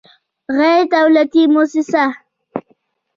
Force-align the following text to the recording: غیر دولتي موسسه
غیر 0.57 0.81
دولتي 0.93 1.43
موسسه 1.53 2.05